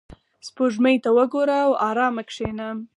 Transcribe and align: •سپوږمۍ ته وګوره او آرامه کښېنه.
•سپوږمۍ 0.47 0.95
ته 1.03 1.09
وګوره 1.17 1.57
او 1.65 1.71
آرامه 1.89 2.23
کښېنه. 2.29 2.67